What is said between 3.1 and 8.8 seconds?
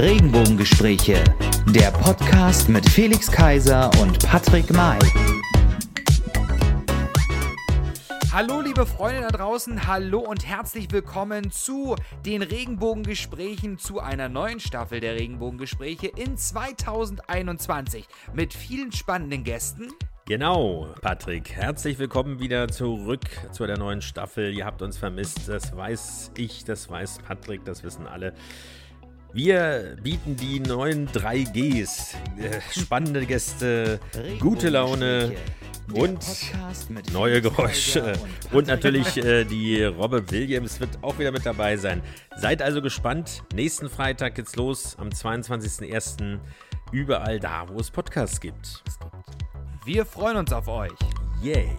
Kaiser und Patrick May. Hallo